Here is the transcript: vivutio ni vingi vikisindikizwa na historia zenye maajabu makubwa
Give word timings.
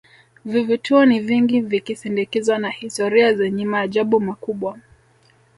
vivutio 0.45 1.05
ni 1.05 1.19
vingi 1.19 1.61
vikisindikizwa 1.61 2.57
na 2.57 2.69
historia 2.69 3.33
zenye 3.33 3.65
maajabu 3.65 4.19
makubwa 4.19 4.77